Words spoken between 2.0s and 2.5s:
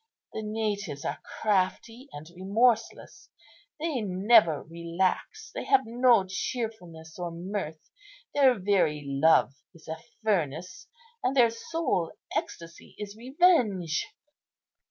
and